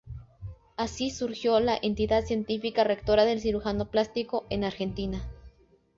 [0.77, 5.29] Así surgió la entidad científica rectora del cirujano plástico en Argentina.